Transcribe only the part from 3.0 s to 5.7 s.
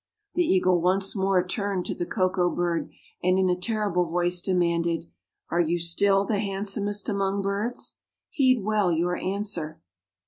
and in a terrible voice demanded: "Are